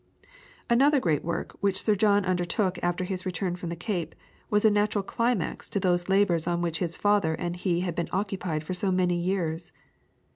[0.67, 4.15] Another great work which Sir John undertook after his return from the Cape,
[4.49, 8.09] was a natural climax to those labours on which his father and he had been
[8.11, 9.71] occupied for so many years.